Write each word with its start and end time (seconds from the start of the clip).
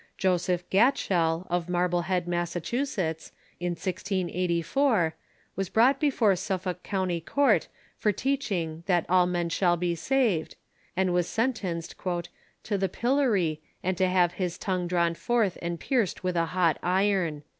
Joseph 0.17 0.67
Gatschell, 0.71 1.45
of 1.51 1.69
Marblehead, 1.69 2.27
Massachusetts, 2.27 3.31
in 3.59 3.73
1084, 3.73 5.13
was 5.55 5.69
brought 5.69 5.99
before 5.99 6.33
Sufl:blk 6.33 6.81
County 6.81 7.21
Court 7.21 7.67
for 7.99 8.11
teaching" 8.11 8.81
that 8.87 9.05
all 9.07 9.27
men 9.27 9.47
shall 9.49 9.77
be 9.77 9.93
saved," 9.93 10.55
and 10.97 11.13
was 11.13 11.27
sentenced 11.29 11.93
"to 11.99 12.77
the 12.79 12.89
pillory, 12.89 13.61
and 13.83 13.95
to 13.95 14.07
have 14.07 14.31
his 14.33 14.57
tongue 14.57 14.87
drawn 14.87 15.13
forth 15.13 15.59
and 15.61 15.79
pierced 15.79 16.23
with 16.23 16.35
a 16.35 16.45
hot 16.47 16.79
iron." 16.81 17.43